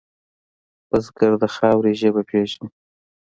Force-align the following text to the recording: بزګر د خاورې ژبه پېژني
بزګر 0.89 1.33
د 1.41 1.43
خاورې 1.55 1.91
ژبه 2.01 2.21
پېژني 2.29 2.69